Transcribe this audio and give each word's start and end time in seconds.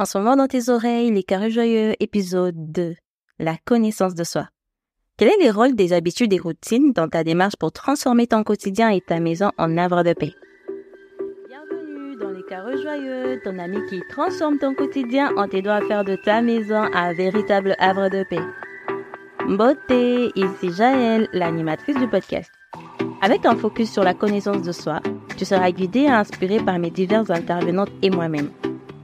En 0.00 0.06
ce 0.06 0.16
moment 0.16 0.34
dans 0.34 0.46
tes 0.46 0.70
oreilles, 0.70 1.10
les 1.10 1.22
carrés 1.22 1.50
joyeux, 1.50 1.92
épisode 2.00 2.54
2. 2.72 2.94
La 3.38 3.56
connaissance 3.66 4.14
de 4.14 4.24
soi. 4.24 4.48
Quel 5.18 5.28
est 5.28 5.44
le 5.44 5.52
rôle 5.52 5.74
des 5.74 5.92
habitudes 5.92 6.32
et 6.32 6.38
routines 6.38 6.94
dans 6.94 7.06
ta 7.06 7.22
démarche 7.22 7.56
pour 7.60 7.70
transformer 7.70 8.26
ton 8.26 8.42
quotidien 8.42 8.88
et 8.88 9.02
ta 9.02 9.20
maison 9.20 9.50
en 9.58 9.76
havre 9.76 10.02
de 10.02 10.14
paix? 10.14 10.32
Bienvenue 11.46 12.16
dans 12.16 12.30
les 12.30 12.42
carrés 12.44 12.80
joyeux, 12.80 13.42
ton 13.44 13.58
ami 13.58 13.76
qui 13.90 14.00
transforme 14.08 14.56
ton 14.56 14.72
quotidien 14.74 15.36
en 15.36 15.46
t'aidant 15.46 15.74
à 15.74 15.82
faire 15.82 16.02
de 16.02 16.16
ta 16.16 16.40
maison 16.40 16.80
un 16.94 17.12
véritable 17.12 17.76
havre 17.78 18.08
de 18.08 18.24
paix. 18.24 18.40
Beauté, 19.50 20.32
ici 20.34 20.72
Jaël, 20.74 21.28
l'animatrice 21.34 21.98
du 21.98 22.08
podcast. 22.08 22.50
Avec 23.20 23.44
un 23.44 23.54
focus 23.54 23.92
sur 23.92 24.02
la 24.02 24.14
connaissance 24.14 24.62
de 24.62 24.72
soi, 24.72 25.00
tu 25.36 25.44
seras 25.44 25.70
guidé 25.72 26.04
et 26.04 26.08
inspiré 26.08 26.58
par 26.58 26.78
mes 26.78 26.90
diverses 26.90 27.28
intervenantes 27.28 27.92
et 28.00 28.08
moi-même. 28.08 28.48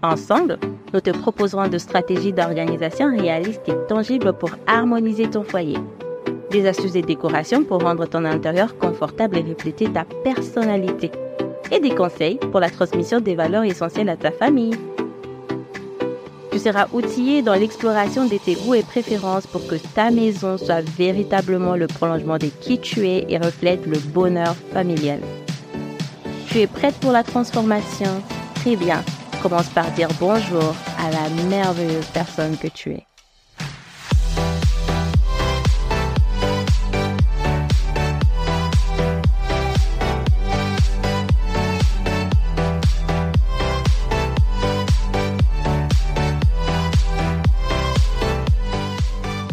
Ensemble, 0.07 0.57
nous 0.95 1.01
te 1.01 1.11
proposerons 1.11 1.67
de 1.67 1.79
stratégies 1.79 2.33
d'organisation 2.33 3.11
réalistes 3.11 3.69
et 3.69 3.75
tangibles 3.89 4.33
pour 4.35 4.51
harmoniser 4.69 5.29
ton 5.29 5.43
foyer. 5.43 5.77
Des 6.53 6.65
astuces 6.69 6.95
et 6.95 7.03
décorations 7.03 7.65
pour 7.65 7.83
rendre 7.83 8.07
ton 8.07 8.25
intérieur 8.25 8.79
confortable 8.79 9.39
et 9.39 9.43
refléter 9.43 9.89
ta 9.89 10.05
personnalité. 10.23 11.11
Et 11.73 11.81
des 11.81 11.91
conseils 11.93 12.39
pour 12.53 12.61
la 12.61 12.71
transmission 12.71 13.19
des 13.19 13.35
valeurs 13.35 13.65
essentielles 13.65 14.09
à 14.09 14.17
ta 14.17 14.31
famille. 14.31 14.77
Tu 16.53 16.61
seras 16.61 16.87
outillé 16.93 17.43
dans 17.43 17.55
l'exploration 17.55 18.27
de 18.27 18.39
tes 18.39 18.55
goûts 18.55 18.77
et 18.77 18.85
préférences 18.85 19.49
pour 19.49 19.67
que 19.67 19.75
ta 19.97 20.13
maison 20.13 20.57
soit 20.57 20.89
véritablement 20.97 21.75
le 21.75 21.89
prolongement 21.89 22.39
de 22.39 22.47
qui 22.47 22.79
tu 22.79 23.09
es 23.09 23.27
et 23.29 23.39
reflète 23.39 23.85
le 23.87 23.99
bonheur 23.99 24.55
familial. 24.73 25.19
Tu 26.49 26.61
es 26.61 26.69
prête 26.69 26.95
pour 27.01 27.11
la 27.11 27.25
transformation? 27.25 28.23
Très 28.55 28.77
bien 28.77 29.03
commence 29.49 29.69
par 29.69 29.89
dire 29.93 30.09
bonjour 30.19 30.75
à 30.99 31.09
la 31.09 31.29
merveilleuse 31.45 32.07
personne 32.07 32.57
que 32.57 32.67
tu 32.67 32.91
es. 32.91 33.07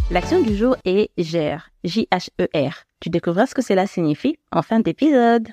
L'action 0.09 0.42
du 0.42 0.56
jour 0.56 0.75
est 0.86 1.12
gère, 1.18 1.70
J-H-E-R. 1.84 2.84
Tu 3.00 3.09
découvriras 3.09 3.46
ce 3.46 3.53
que 3.53 3.62
cela 3.62 3.86
signifie 3.86 4.40
en 4.52 4.64
fin 4.64 4.80
d'épisode. 4.80 5.50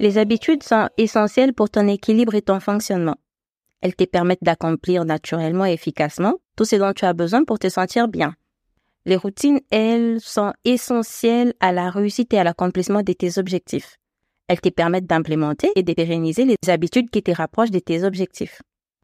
Les 0.00 0.18
habitudes 0.18 0.62
sont 0.62 0.88
essentielles 0.96 1.54
pour 1.54 1.70
ton 1.70 1.86
équilibre 1.86 2.34
et 2.34 2.42
ton 2.42 2.58
fonctionnement. 2.58 3.16
Elles 3.80 3.94
te 3.94 4.04
permettent 4.04 4.42
d'accomplir 4.42 5.04
naturellement 5.04 5.66
et 5.66 5.72
efficacement 5.72 6.34
tout 6.56 6.64
ce 6.64 6.76
dont 6.76 6.92
tu 6.92 7.04
as 7.04 7.12
besoin 7.12 7.44
pour 7.44 7.58
te 7.58 7.68
sentir 7.68 8.08
bien. 8.08 8.34
Les 9.06 9.16
routines, 9.16 9.60
elles, 9.70 10.20
sont 10.20 10.52
essentielles 10.64 11.52
à 11.60 11.72
la 11.72 11.90
réussite 11.90 12.32
et 12.32 12.38
à 12.38 12.44
l'accomplissement 12.44 13.02
de 13.02 13.12
tes 13.12 13.38
objectifs. 13.38 13.98
Elles 14.48 14.60
te 14.60 14.68
permettent 14.68 15.06
d'implémenter 15.06 15.70
et 15.76 15.82
de 15.82 15.92
pérenniser 15.92 16.44
les 16.44 16.56
habitudes 16.68 17.10
qui 17.10 17.22
te 17.22 17.30
rapprochent 17.30 17.70
de 17.70 17.78
tes 17.78 18.02
objectifs. 18.04 18.62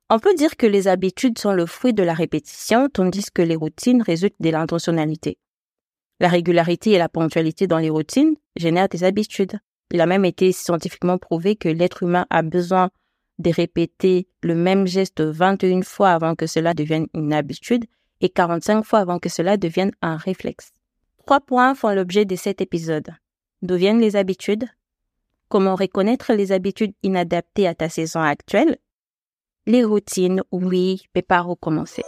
On 0.08 0.18
peut 0.18 0.34
dire 0.34 0.56
que 0.56 0.66
les 0.66 0.88
habitudes 0.88 1.38
sont 1.38 1.52
le 1.52 1.66
fruit 1.66 1.94
de 1.94 2.02
la 2.02 2.14
répétition, 2.14 2.88
tandis 2.88 3.26
que 3.32 3.42
les 3.42 3.56
routines 3.56 4.02
résultent 4.02 4.40
de 4.40 4.50
l'intentionnalité. 4.50 5.38
La 6.18 6.28
régularité 6.28 6.90
et 6.90 6.98
la 6.98 7.08
ponctualité 7.08 7.66
dans 7.66 7.78
les 7.78 7.90
routines 7.90 8.34
génèrent 8.56 8.88
des 8.88 9.04
habitudes. 9.04 9.58
Il 9.90 10.00
a 10.00 10.06
même 10.06 10.24
été 10.24 10.52
scientifiquement 10.52 11.18
prouvé 11.18 11.56
que 11.56 11.68
l'être 11.68 12.02
humain 12.02 12.26
a 12.30 12.42
besoin 12.42 12.90
de 13.38 13.50
répéter 13.50 14.28
le 14.42 14.54
même 14.54 14.86
geste 14.86 15.20
21 15.20 15.82
fois 15.82 16.10
avant 16.10 16.34
que 16.34 16.46
cela 16.46 16.74
devienne 16.74 17.06
une 17.14 17.32
habitude 17.32 17.86
et 18.20 18.28
45 18.28 18.84
fois 18.84 19.00
avant 19.00 19.18
que 19.18 19.28
cela 19.28 19.56
devienne 19.56 19.92
un 20.02 20.16
réflexe. 20.16 20.72
Trois 21.24 21.40
points 21.40 21.74
font 21.74 21.94
l'objet 21.94 22.24
de 22.24 22.36
cet 22.36 22.60
épisode. 22.60 23.10
D'où 23.62 23.76
viennent 23.76 24.00
les 24.00 24.16
habitudes? 24.16 24.68
Comment 25.48 25.74
reconnaître 25.74 26.32
les 26.34 26.52
habitudes 26.52 26.94
inadaptées 27.02 27.66
à 27.66 27.74
ta 27.74 27.88
saison 27.88 28.20
actuelle? 28.20 28.78
Les 29.66 29.84
routines, 29.84 30.42
oui, 30.52 31.02
mais 31.14 31.22
par 31.22 31.48
où 31.48 31.56
commencer? 31.56 32.02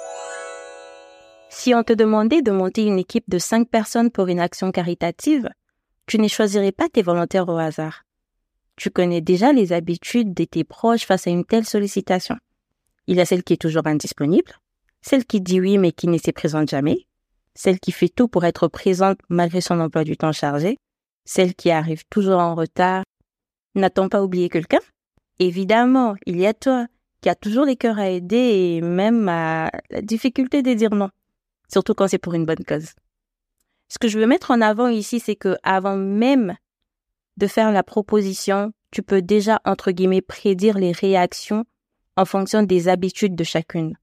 Si 1.49 1.75
on 1.75 1.83
te 1.83 1.93
demandait 1.93 2.43
de 2.43 2.51
monter 2.51 2.85
une 2.85 2.99
équipe 2.99 3.29
de 3.29 3.39
cinq 3.39 3.69
personnes 3.69 4.11
pour 4.11 4.29
une 4.29 4.41
action 4.41 4.73
caritative, 4.73 5.49
tu 6.07 6.19
ne 6.19 6.29
choisirais 6.29 6.73
pas 6.73 6.89
tes 6.89 7.03
volontaires 7.03 7.49
au 7.49 7.57
hasard. 7.57 8.05
Tu 8.77 8.91
connais 8.91 9.21
déjà 9.21 9.53
les 9.53 9.73
habitudes 9.73 10.35
de 10.35 10.45
tes 10.45 10.65
proches 10.65 11.07
face 11.07 11.27
à 11.27 11.31
une 11.31 11.45
telle 11.45 11.67
sollicitation. 11.67 12.37
Il 13.07 13.17
y 13.17 13.21
a 13.21 13.27
celle 13.27 13.43
qui 13.43 13.53
est 13.55 13.61
toujours 13.61 13.87
indisponible, 13.87 14.53
celle 15.01 15.25
qui 15.25 15.41
dit 15.41 15.61
oui 15.61 15.79
mais 15.79 15.93
qui 15.93 16.09
ne 16.09 16.19
se 16.19 16.31
présente 16.31 16.71
jamais, 16.71 17.07
celle 17.55 17.81
qui 17.81 17.93
fait 17.93 18.09
tout 18.09 18.29
pour 18.29 18.45
être 18.45 18.69
présente 18.69 19.19
malgré 19.29 19.61
son 19.61 19.81
emploi 19.81 20.05
du 20.05 20.17
temps 20.17 20.33
chargé, 20.33 20.79
celle 21.25 21.55
qui 21.55 21.71
arrive 21.71 22.05
toujours 22.09 22.39
en 22.39 22.55
retard. 22.55 23.05
N'a-t-on 23.75 24.09
pas 24.09 24.23
oublié 24.23 24.49
quelqu'un? 24.49 24.81
Évidemment, 25.39 26.15
il 26.27 26.39
y 26.39 26.47
a 26.47 26.55
toi, 26.55 26.87
qui 27.21 27.29
a 27.29 27.35
toujours 27.35 27.65
les 27.65 27.77
cœurs 27.77 27.99
à 27.99 28.11
aider 28.11 28.37
et 28.37 28.81
même 28.81 29.29
à 29.29 29.71
la 29.91 30.03
difficulté 30.03 30.63
de 30.63 30.75
dire 30.75 30.91
non, 30.91 31.11
surtout 31.73 31.95
quand 31.95 32.09
c'est 32.09 32.19
pour 32.19 32.35
une 32.35 32.47
bonne 32.47 32.65
cause. 32.65 32.91
Ce 33.93 33.99
que 33.99 34.09
je 34.09 34.19
veux 34.19 34.27
mettre 34.27 34.51
en 34.53 34.63
avant 34.63 34.89
ici, 34.89 35.21
c'est 35.21 35.37
que 35.37 35.59
avant 35.63 35.99
même 35.99 36.57
de 37.37 37.47
faire 37.47 37.71
la 37.71 37.83
proposition, 37.83 38.73
tu 38.91 39.03
peux 39.03 39.21
déjà, 39.21 39.61
entre 39.67 39.91
guillemets, 39.91 40.23
prédire 40.23 40.79
les 40.79 40.93
réactions 40.93 41.67
en 42.17 42.25
fonction 42.25 42.63
des 42.63 42.89
habitudes 42.89 43.35
de 43.35 43.45
chacune. 43.45 43.99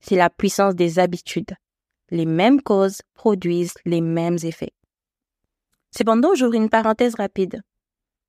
C'est 0.00 0.16
la 0.16 0.28
puissance 0.28 0.74
des 0.74 0.98
habitudes. 0.98 1.54
Les 2.10 2.26
mêmes 2.26 2.60
causes 2.60 3.00
produisent 3.14 3.78
les 3.86 4.02
mêmes 4.02 4.36
effets. 4.42 4.74
Cependant, 5.90 6.34
j'ouvre 6.34 6.56
une 6.56 6.68
parenthèse 6.68 7.14
rapide. 7.14 7.62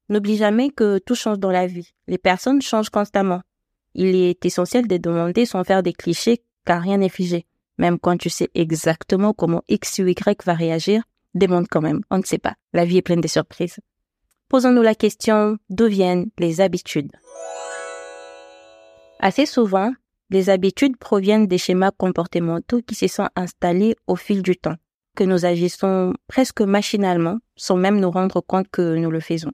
N'oublie 0.07 0.37
jamais 0.37 0.69
que 0.69 0.97
tout 0.99 1.15
change 1.15 1.39
dans 1.39 1.51
la 1.51 1.67
vie. 1.67 1.91
Les 2.07 2.17
personnes 2.17 2.61
changent 2.61 2.89
constamment. 2.89 3.41
Il 3.95 4.15
est 4.15 4.45
essentiel 4.45 4.87
de 4.87 4.95
demander 4.95 5.45
sans 5.45 5.65
faire 5.65 5.83
des 5.83 5.91
clichés 5.91 6.41
car 6.63 6.81
rien 6.81 6.95
n'est 6.95 7.09
figé. 7.09 7.45
Même 7.79 7.97
quand 7.97 8.17
tu 8.17 8.29
sais 8.29 8.49
exactement 8.53 9.33
comment 9.33 9.63
X 9.69 9.99
ou 9.99 10.07
Y 10.07 10.43
va 10.45 10.53
réagir, 10.53 11.01
demande 11.33 11.67
quand 11.67 11.81
même, 11.81 12.01
on 12.11 12.17
ne 12.17 12.23
sait 12.23 12.37
pas. 12.37 12.55
La 12.73 12.83
vie 12.85 12.97
est 12.97 13.01
pleine 13.01 13.21
de 13.21 13.27
surprises. 13.27 13.79
Posons-nous 14.49 14.81
la 14.81 14.95
question, 14.95 15.57
d'où 15.69 15.87
viennent 15.87 16.27
les 16.37 16.59
habitudes? 16.59 17.11
Assez 19.19 19.45
souvent, 19.45 19.93
les 20.29 20.49
habitudes 20.49 20.97
proviennent 20.97 21.47
des 21.47 21.57
schémas 21.57 21.91
comportementaux 21.91 22.81
qui 22.81 22.95
se 22.95 23.07
sont 23.07 23.29
installés 23.35 23.95
au 24.07 24.17
fil 24.17 24.41
du 24.41 24.57
temps, 24.57 24.75
que 25.15 25.23
nous 25.23 25.45
agissons 25.45 26.13
presque 26.27 26.61
machinalement, 26.61 27.39
sans 27.55 27.77
même 27.77 27.99
nous 27.99 28.11
rendre 28.11 28.41
compte 28.41 28.67
que 28.69 28.95
nous 28.97 29.09
le 29.09 29.21
faisons. 29.21 29.51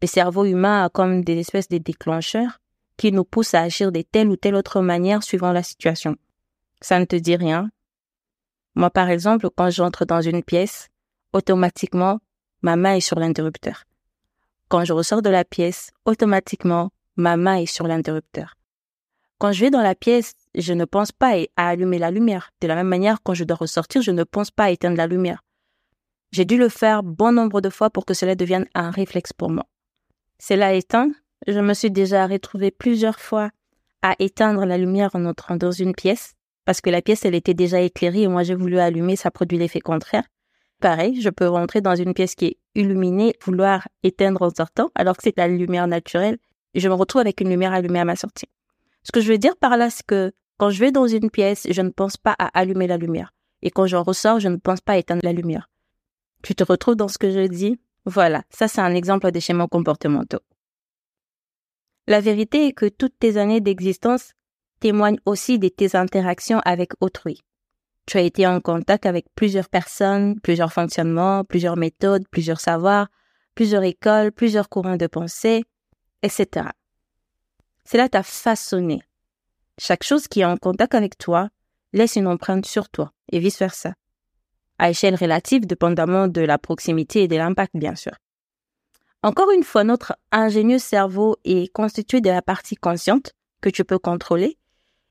Le 0.00 0.06
cerveau 0.06 0.44
humain 0.44 0.84
a 0.84 0.88
comme 0.88 1.24
des 1.24 1.38
espèces 1.38 1.68
de 1.68 1.78
déclencheurs 1.78 2.58
qui 2.96 3.12
nous 3.12 3.24
poussent 3.24 3.54
à 3.54 3.62
agir 3.62 3.92
de 3.92 4.00
telle 4.00 4.28
ou 4.28 4.36
telle 4.36 4.54
autre 4.54 4.80
manière 4.80 5.22
suivant 5.22 5.52
la 5.52 5.62
situation. 5.62 6.16
Ça 6.80 6.98
ne 6.98 7.04
te 7.04 7.16
dit 7.16 7.36
rien 7.36 7.70
Moi, 8.74 8.90
par 8.90 9.08
exemple, 9.08 9.48
quand 9.54 9.70
j'entre 9.70 10.04
dans 10.04 10.20
une 10.20 10.42
pièce, 10.42 10.88
automatiquement, 11.32 12.20
ma 12.62 12.76
main 12.76 12.94
est 12.94 13.00
sur 13.00 13.18
l'interrupteur. 13.18 13.84
Quand 14.68 14.84
je 14.84 14.92
ressors 14.92 15.22
de 15.22 15.30
la 15.30 15.44
pièce, 15.44 15.90
automatiquement, 16.04 16.90
ma 17.16 17.36
main 17.36 17.56
est 17.56 17.66
sur 17.66 17.86
l'interrupteur. 17.86 18.54
Quand 19.38 19.52
je 19.52 19.60
vais 19.60 19.70
dans 19.70 19.82
la 19.82 19.94
pièce, 19.94 20.34
je 20.54 20.72
ne 20.72 20.84
pense 20.84 21.12
pas 21.12 21.34
à 21.56 21.68
allumer 21.68 21.98
la 21.98 22.10
lumière. 22.10 22.50
De 22.60 22.68
la 22.68 22.74
même 22.74 22.88
manière, 22.88 23.22
quand 23.22 23.34
je 23.34 23.44
dois 23.44 23.56
ressortir, 23.56 24.02
je 24.02 24.10
ne 24.10 24.24
pense 24.24 24.50
pas 24.50 24.64
à 24.64 24.70
éteindre 24.70 24.96
la 24.96 25.06
lumière. 25.06 25.42
J'ai 26.32 26.44
dû 26.44 26.56
le 26.56 26.68
faire 26.68 27.02
bon 27.02 27.32
nombre 27.32 27.60
de 27.60 27.70
fois 27.70 27.90
pour 27.90 28.04
que 28.04 28.14
cela 28.14 28.34
devienne 28.34 28.66
un 28.74 28.90
réflexe 28.90 29.32
pour 29.32 29.50
moi. 29.50 29.66
Cela 30.38 30.74
éteint, 30.74 31.10
je 31.46 31.60
me 31.60 31.74
suis 31.74 31.90
déjà 31.90 32.26
retrouvée 32.26 32.70
plusieurs 32.70 33.20
fois 33.20 33.50
à 34.02 34.14
éteindre 34.18 34.64
la 34.64 34.78
lumière 34.78 35.10
en 35.14 35.24
entrant 35.24 35.56
dans 35.56 35.70
une 35.70 35.94
pièce 35.94 36.35
parce 36.66 36.82
que 36.82 36.90
la 36.90 37.00
pièce, 37.00 37.24
elle 37.24 37.34
était 37.34 37.54
déjà 37.54 37.80
éclairée 37.80 38.22
et 38.22 38.28
moi 38.28 38.42
j'ai 38.42 38.54
voulu 38.54 38.78
allumer, 38.78 39.16
ça 39.16 39.30
produit 39.30 39.56
l'effet 39.56 39.80
contraire. 39.80 40.24
Pareil, 40.80 41.18
je 41.22 41.30
peux 41.30 41.48
rentrer 41.48 41.80
dans 41.80 41.94
une 41.94 42.12
pièce 42.12 42.34
qui 42.34 42.46
est 42.46 42.58
illuminée, 42.74 43.34
vouloir 43.42 43.88
éteindre 44.02 44.42
en 44.42 44.50
sortant, 44.50 44.90
alors 44.94 45.16
que 45.16 45.22
c'est 45.22 45.38
la 45.38 45.48
lumière 45.48 45.86
naturelle, 45.86 46.36
et 46.74 46.80
je 46.80 46.88
me 46.88 46.94
retrouve 46.94 47.22
avec 47.22 47.40
une 47.40 47.48
lumière 47.48 47.72
allumée 47.72 48.00
à 48.00 48.04
ma 48.04 48.16
sortie. 48.16 48.50
Ce 49.02 49.12
que 49.12 49.20
je 49.20 49.32
veux 49.32 49.38
dire 49.38 49.56
par 49.56 49.78
là, 49.78 49.88
c'est 49.88 50.04
que 50.04 50.32
quand 50.58 50.68
je 50.68 50.80
vais 50.80 50.92
dans 50.92 51.06
une 51.06 51.30
pièce, 51.30 51.66
je 51.70 51.80
ne 51.80 51.90
pense 51.90 52.16
pas 52.16 52.34
à 52.38 52.46
allumer 52.58 52.86
la 52.86 52.98
lumière. 52.98 53.32
Et 53.62 53.70
quand 53.70 53.86
j'en 53.86 54.02
ressors, 54.02 54.40
je 54.40 54.48
ne 54.48 54.56
pense 54.56 54.80
pas 54.80 54.94
à 54.94 54.96
éteindre 54.98 55.24
la 55.24 55.32
lumière. 55.32 55.70
Tu 56.42 56.54
te 56.54 56.64
retrouves 56.64 56.96
dans 56.96 57.08
ce 57.08 57.18
que 57.18 57.30
je 57.30 57.46
dis? 57.46 57.80
Voilà, 58.04 58.42
ça 58.50 58.68
c'est 58.68 58.80
un 58.80 58.94
exemple 58.94 59.30
des 59.30 59.40
schémas 59.40 59.68
comportementaux. 59.68 60.40
La 62.06 62.20
vérité 62.20 62.66
est 62.66 62.72
que 62.72 62.86
toutes 62.86 63.18
tes 63.18 63.36
années 63.36 63.60
d'existence 63.60 64.32
témoigne 64.80 65.18
aussi 65.26 65.58
de 65.58 65.68
tes 65.68 65.96
interactions 65.96 66.60
avec 66.64 66.92
autrui. 67.00 67.42
Tu 68.06 68.18
as 68.18 68.22
été 68.22 68.46
en 68.46 68.60
contact 68.60 69.04
avec 69.04 69.26
plusieurs 69.34 69.68
personnes, 69.68 70.40
plusieurs 70.40 70.72
fonctionnements, 70.72 71.44
plusieurs 71.44 71.76
méthodes, 71.76 72.28
plusieurs 72.30 72.60
savoirs, 72.60 73.08
plusieurs 73.54 73.82
écoles, 73.82 74.30
plusieurs 74.30 74.68
courants 74.68 74.96
de 74.96 75.06
pensée, 75.08 75.64
etc. 76.22 76.68
Cela 77.84 78.08
t'a 78.08 78.22
façonné. 78.22 79.02
Chaque 79.78 80.04
chose 80.04 80.28
qui 80.28 80.40
est 80.40 80.44
en 80.44 80.56
contact 80.56 80.94
avec 80.94 81.18
toi 81.18 81.48
laisse 81.92 82.16
une 82.16 82.28
empreinte 82.28 82.66
sur 82.66 82.88
toi 82.88 83.12
et 83.32 83.40
vice-versa. 83.40 83.94
À 84.78 84.90
échelle 84.90 85.14
relative, 85.14 85.66
dépendamment 85.66 86.28
de 86.28 86.42
la 86.42 86.58
proximité 86.58 87.24
et 87.24 87.28
de 87.28 87.36
l'impact, 87.36 87.72
bien 87.74 87.94
sûr. 87.94 88.12
Encore 89.22 89.50
une 89.50 89.64
fois, 89.64 89.82
notre 89.82 90.16
ingénieux 90.30 90.78
cerveau 90.78 91.36
est 91.44 91.72
constitué 91.72 92.20
de 92.20 92.30
la 92.30 92.42
partie 92.42 92.76
consciente 92.76 93.32
que 93.60 93.70
tu 93.70 93.84
peux 93.84 93.98
contrôler 93.98 94.58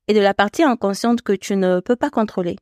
et 0.07 0.13
de 0.13 0.19
la 0.19 0.33
partie 0.33 0.63
inconsciente 0.63 1.21
que 1.21 1.33
tu 1.33 1.55
ne 1.55 1.79
peux 1.79 1.95
pas 1.95 2.09
contrôler. 2.09 2.57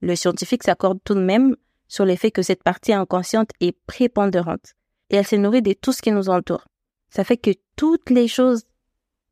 Le 0.00 0.16
scientifique 0.16 0.62
s'accorde 0.62 0.98
tout 1.04 1.14
de 1.14 1.20
même 1.20 1.56
sur 1.88 2.04
l'effet 2.04 2.30
que 2.30 2.42
cette 2.42 2.62
partie 2.62 2.92
inconsciente 2.92 3.50
est 3.60 3.76
prépondérante 3.86 4.74
et 5.10 5.16
elle 5.16 5.26
se 5.26 5.36
nourrit 5.36 5.62
de 5.62 5.74
tout 5.74 5.92
ce 5.92 6.02
qui 6.02 6.10
nous 6.10 6.28
entoure. 6.28 6.66
Ça 7.10 7.24
fait 7.24 7.36
que 7.36 7.50
toutes 7.76 8.10
les 8.10 8.28
choses 8.28 8.64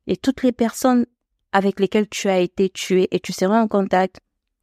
et 0.07 0.15
toutes 0.15 0.43
les 0.43 0.51
personnes 0.51 1.05
avec 1.51 1.79
lesquelles 1.79 2.07
tu 2.07 2.29
as 2.29 2.39
été 2.39 2.69
tué 2.69 3.07
et 3.11 3.19
tu 3.19 3.33
seras 3.33 3.59
en 3.59 3.67
contact 3.67 4.19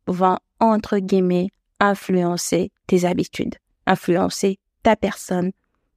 vont, 0.06 0.38
entre 0.60 0.98
guillemets, 0.98 1.50
influencer 1.80 2.72
tes 2.86 3.04
habitudes, 3.04 3.56
influencer 3.86 4.58
ta 4.82 4.96
personne 4.96 5.52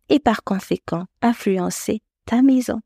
et 0.10 0.20
par 0.20 0.44
conséquent 0.44 1.06
influencer 1.22 2.02
ta 2.26 2.42
maison. 2.42 2.82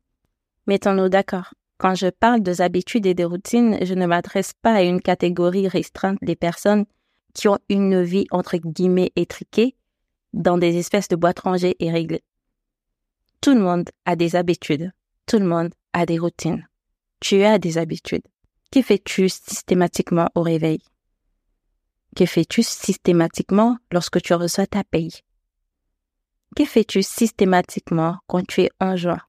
Mettons-nous 0.66 1.08
d'accord. 1.08 1.54
Quand 1.78 1.94
je 1.94 2.08
parle 2.08 2.42
des 2.42 2.60
habitudes 2.60 3.06
et 3.06 3.14
des 3.14 3.24
routines, 3.24 3.78
je 3.82 3.94
ne 3.94 4.06
m'adresse 4.06 4.52
pas 4.62 4.74
à 4.74 4.82
une 4.82 5.00
catégorie 5.00 5.68
restreinte 5.68 6.18
des 6.22 6.36
personnes 6.36 6.86
qui 7.34 7.48
ont 7.48 7.58
une 7.68 8.02
vie 8.02 8.26
entre 8.30 8.56
guillemets 8.56 9.12
étriquée 9.14 9.76
dans 10.32 10.56
des 10.56 10.76
espèces 10.78 11.08
de 11.08 11.16
boîtes 11.16 11.40
rangées 11.40 11.76
et 11.78 11.90
réglées. 11.90 12.24
Tout 13.40 13.54
le 13.54 13.60
monde 13.60 13.90
a 14.06 14.16
des 14.16 14.36
habitudes. 14.36 14.90
Tout 15.26 15.38
le 15.38 15.46
monde 15.46 15.74
a 15.92 16.06
des 16.06 16.18
routines. 16.18 16.66
Tu 17.20 17.42
as 17.42 17.58
des 17.58 17.78
habitudes. 17.78 18.26
Que 18.72 18.82
fais-tu 18.82 19.28
systématiquement 19.28 20.28
au 20.34 20.42
réveil? 20.42 20.80
Que 22.16 22.26
fais-tu 22.26 22.62
systématiquement 22.62 23.76
lorsque 23.92 24.20
tu 24.22 24.34
reçois 24.34 24.66
ta 24.66 24.82
paye? 24.84 25.12
Que 26.56 26.64
fais-tu 26.64 27.02
systématiquement 27.02 28.16
quand 28.26 28.46
tu 28.46 28.62
es 28.62 28.70
en 28.80 28.96
joie? 28.96 29.20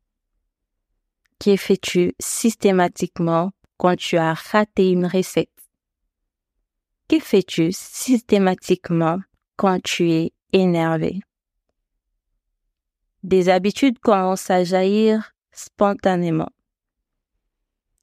Que 1.39 1.55
fais-tu 1.55 2.13
systématiquement 2.19 3.51
quand 3.77 3.95
tu 3.95 4.17
as 4.17 4.33
raté 4.33 4.89
une 4.89 5.05
recette? 5.05 5.51
Que 7.07 7.19
fais-tu 7.19 7.71
systématiquement 7.71 9.19
quand 9.55 9.81
tu 9.83 10.11
es 10.11 10.33
énervé? 10.51 11.19
Des 13.21 13.49
habitudes 13.49 13.99
commencent 13.99 14.49
à 14.49 14.63
jaillir 14.63 15.31
spontanément. 15.51 16.49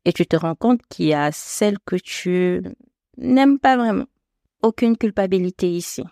Et 0.05 0.13
tu 0.13 0.27
te 0.27 0.37
rends 0.37 0.55
compte 0.55 0.83
qu'il 0.89 1.07
y 1.07 1.15
a 1.15 1.33
celles 1.33 1.79
que 1.81 1.97
tu 1.97 2.63
n'aimes 3.17 3.59
pas 3.59 3.77
vraiment. 3.77 4.07
Aucune 4.63 4.97
culpabilité 4.97 5.71
ici. 5.71 6.05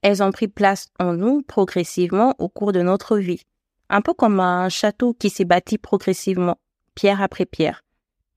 Elles 0.00 0.22
ont 0.22 0.32
pris 0.32 0.48
place 0.48 0.88
en 0.98 1.12
nous 1.12 1.42
progressivement 1.42 2.34
au 2.38 2.48
cours 2.48 2.72
de 2.72 2.80
notre 2.80 3.18
vie 3.18 3.42
un 3.90 4.00
peu 4.00 4.14
comme 4.14 4.40
un 4.40 4.68
château 4.68 5.12
qui 5.12 5.28
s'est 5.28 5.44
bâti 5.44 5.76
progressivement, 5.76 6.56
pierre 6.94 7.20
après 7.20 7.44
pierre. 7.44 7.82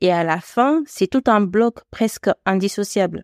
Et 0.01 0.11
à 0.11 0.23
la 0.23 0.41
fin, 0.41 0.83
c'est 0.85 1.07
tout 1.07 1.23
un 1.27 1.41
bloc 1.41 1.79
presque 1.91 2.29
indissociable. 2.45 3.23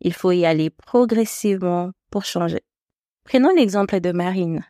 Il 0.00 0.14
faut 0.14 0.32
y 0.32 0.44
aller 0.44 0.70
progressivement 0.70 1.92
pour 2.10 2.24
changer. 2.24 2.62
Prenons 3.24 3.54
l'exemple 3.54 4.00
de 4.00 4.10
Marine. 4.10 4.64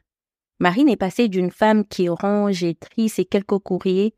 Marine 0.58 0.88
est 0.88 0.96
passée 0.96 1.28
d'une 1.28 1.50
femme 1.50 1.86
qui 1.86 2.08
range 2.08 2.62
et 2.62 2.74
trie 2.74 3.08
ses 3.08 3.24
quelques 3.24 3.58
courriers 3.58 4.14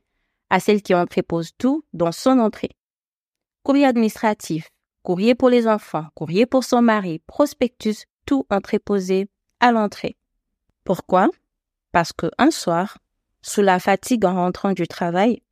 à 0.50 0.58
celle 0.58 0.82
qui 0.82 0.94
entrepose 0.94 1.52
tout 1.56 1.84
dans 1.92 2.12
son 2.12 2.38
entrée. 2.38 2.70
Courrier 3.62 3.86
administratif, 3.86 4.68
courrier 5.02 5.34
pour 5.34 5.50
les 5.50 5.68
enfants, 5.68 6.06
courrier 6.14 6.46
pour 6.46 6.64
son 6.64 6.82
mari, 6.82 7.20
prospectus, 7.26 8.06
tout 8.26 8.44
entreposé 8.50 9.28
à 9.60 9.70
l'entrée. 9.70 10.16
Pourquoi? 10.82 11.28
Parce 11.94 12.12
que 12.12 12.26
un 12.38 12.50
soir, 12.50 12.98
sous 13.40 13.62
la 13.62 13.78
fatigue 13.78 14.24
en 14.24 14.34
rentrant 14.34 14.72
du 14.72 14.88
travail, 14.88 15.42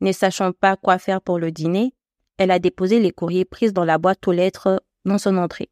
ne 0.00 0.10
sachant 0.10 0.52
pas 0.52 0.74
quoi 0.74 0.98
faire 0.98 1.20
pour 1.20 1.38
le 1.38 1.52
dîner, 1.52 1.94
elle 2.38 2.50
a 2.50 2.58
déposé 2.58 2.98
les 2.98 3.12
courriers 3.12 3.44
pris 3.44 3.72
dans 3.72 3.84
la 3.84 3.98
boîte 3.98 4.26
aux 4.26 4.32
lettres 4.32 4.82
dans 5.04 5.18
son 5.18 5.36
entrée. 5.36 5.68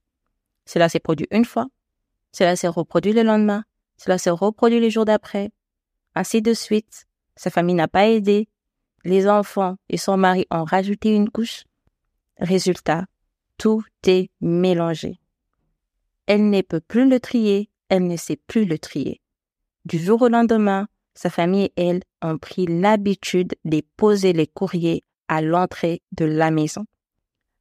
Cela 0.67 0.91
s'est 0.91 1.01
produit 1.01 1.27
une 1.31 1.47
fois, 1.47 1.69
cela 2.33 2.55
s'est 2.55 2.69
reproduit 2.69 3.15
le 3.15 3.23
lendemain, 3.23 3.65
cela 3.97 4.19
s'est 4.19 4.29
reproduit 4.29 4.79
les 4.79 4.91
jours 4.91 5.07
d'après, 5.07 5.53
ainsi 6.15 6.43
de 6.43 6.53
suite. 6.53 7.07
Sa 7.35 7.49
famille 7.49 7.75
n'a 7.75 7.89
pas 7.89 8.07
aidé, 8.07 8.47
les 9.05 9.27
enfants 9.27 9.77
et 9.89 9.97
son 9.97 10.19
mari 10.19 10.47
ont 10.51 10.65
rajouté 10.65 11.15
une 11.15 11.31
couche. 11.31 11.65
Résultat, 12.37 13.07
tout 13.57 13.83
est 14.07 14.31
mélangé. 14.43 15.19
Elle 16.27 16.51
ne 16.51 16.61
peut 16.61 16.81
plus 16.81 17.09
le 17.09 17.21
trier, 17.21 17.71
elle 17.89 18.07
ne 18.07 18.19
sait 18.19 18.37
plus 18.37 18.67
le 18.67 18.79
trier. 18.79 19.23
Du 19.85 19.99
jour 19.99 20.23
au 20.23 20.29
lendemain, 20.29 20.89
sa 21.15 21.31
famille 21.31 21.71
et 21.77 21.87
elle 21.87 22.03
ont 22.23 22.39
pris 22.39 22.67
l'habitude 22.67 23.55
de 23.65 23.83
poser 23.97 24.33
les 24.33 24.47
courriers 24.47 25.05
à 25.29 25.43
l'entrée 25.43 26.03
de 26.13 26.25
la 26.25 26.51
maison. 26.51 26.85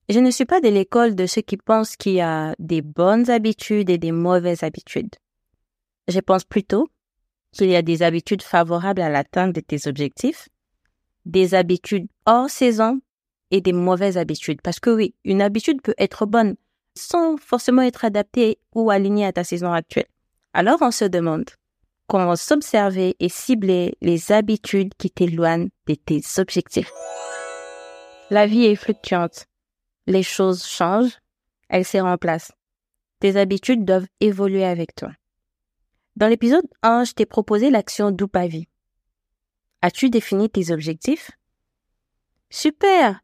Je 0.10 0.20
ne 0.20 0.32
suis 0.32 0.46
pas 0.46 0.60
de 0.60 0.70
l'école 0.70 1.16
de 1.16 1.26
ceux 1.28 1.42
qui 1.42 1.58
pensent 1.58 1.96
qu'il 1.96 2.14
y 2.14 2.22
a 2.22 2.56
des 2.58 2.82
bonnes 2.82 3.30
habitudes 3.30 3.90
et 3.90 3.98
des 3.98 4.12
mauvaises 4.12 4.64
habitudes. 4.64 5.16
Je 6.08 6.20
pense 6.20 6.44
plutôt 6.44 6.90
qu'il 7.52 7.70
y 7.70 7.76
a 7.76 7.82
des 7.82 8.02
habitudes 8.02 8.42
favorables 8.42 9.02
à 9.02 9.10
l'atteinte 9.10 9.54
de 9.54 9.62
tes 9.62 9.88
objectifs, 9.88 10.50
des 11.26 11.54
habitudes 11.54 12.08
hors 12.26 12.50
saison 12.50 13.00
et 13.52 13.62
des 13.62 13.74
mauvaises 13.74 14.18
habitudes. 14.18 14.62
Parce 14.62 14.80
que 14.80 14.90
oui, 14.90 15.16
une 15.24 15.42
habitude 15.42 15.82
peut 15.82 15.96
être 15.98 16.26
bonne 16.26 16.56
sans 16.96 17.38
forcément 17.38 17.84
être 17.84 18.04
adaptée 18.04 18.60
ou 18.74 18.90
alignée 18.90 19.26
à 19.26 19.32
ta 19.32 19.44
saison 19.44 19.72
actuelle. 19.72 20.08
Alors 20.54 20.80
on 20.82 20.92
se 20.92 21.06
demande, 21.06 21.46
comment 22.10 22.36
s'observer 22.36 23.16
et 23.20 23.30
cibler 23.30 23.96
les 24.02 24.32
habitudes 24.32 24.94
qui 24.98 25.12
t'éloignent 25.12 25.70
de 25.88 25.94
tes 25.94 26.22
objectifs. 26.38 26.92
La 28.32 28.48
vie 28.48 28.66
est 28.66 28.76
fluctuante. 28.76 29.46
Les 30.08 30.24
choses 30.24 30.66
changent, 30.66 31.20
elles 31.70 31.86
se 31.86 32.00
remplacent. 32.00 32.52
Tes 33.20 33.38
habitudes 33.38 33.86
doivent 33.86 34.08
évoluer 34.20 34.66
avec 34.66 34.96
toi. 34.96 35.12
Dans 36.16 36.28
l'épisode 36.28 36.66
1, 36.82 37.04
je 37.04 37.14
t'ai 37.14 37.26
proposé 37.28 37.70
l'action 37.70 38.12
Doupavi. 38.12 38.68
As-tu 39.82 40.10
défini 40.10 40.50
tes 40.50 40.72
objectifs? 40.72 41.32
Super! 42.50 43.22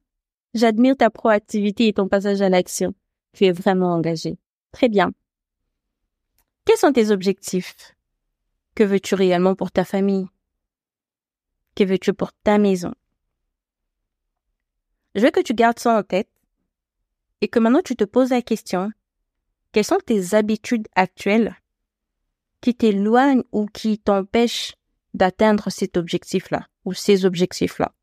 J'admire 0.53 0.95
ta 0.95 1.09
proactivité 1.09 1.87
et 1.87 1.93
ton 1.93 2.07
passage 2.07 2.41
à 2.41 2.49
l'action. 2.49 2.93
Tu 3.33 3.45
es 3.45 3.51
vraiment 3.51 3.93
engagé. 3.93 4.37
Très 4.71 4.89
bien. 4.89 5.11
Quels 6.65 6.77
sont 6.77 6.93
tes 6.93 7.11
objectifs? 7.11 7.94
Que 8.75 8.83
veux-tu 8.83 9.15
réellement 9.15 9.55
pour 9.55 9.71
ta 9.71 9.85
famille? 9.85 10.27
Que 11.75 11.85
veux-tu 11.85 12.13
pour 12.13 12.33
ta 12.33 12.57
maison? 12.57 12.93
Je 15.15 15.21
veux 15.21 15.31
que 15.31 15.39
tu 15.39 15.53
gardes 15.53 15.79
ça 15.79 15.97
en 15.97 16.03
tête 16.03 16.29
et 17.39 17.47
que 17.47 17.59
maintenant 17.59 17.81
tu 17.81 17.95
te 17.95 18.03
poses 18.03 18.31
la 18.31 18.41
question, 18.41 18.91
quelles 19.71 19.85
sont 19.85 19.99
tes 20.05 20.33
habitudes 20.33 20.89
actuelles 20.93 21.55
qui 22.59 22.75
t'éloignent 22.75 23.43
ou 23.53 23.65
qui 23.65 23.97
t'empêchent 23.97 24.75
d'atteindre 25.13 25.69
cet 25.69 25.95
objectif-là 25.95 26.67
ou 26.83 26.93
ces 26.93 27.25
objectifs-là? 27.25 27.93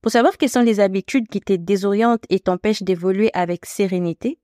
Pour 0.00 0.10
savoir 0.10 0.36
quelles 0.38 0.48
sont 0.48 0.62
les 0.62 0.80
habitudes 0.80 1.28
qui 1.28 1.40
te 1.40 1.52
désorientent 1.52 2.26
et 2.30 2.40
t'empêchent 2.40 2.82
d'évoluer 2.82 3.30
avec 3.32 3.64
sérénité, 3.64 4.40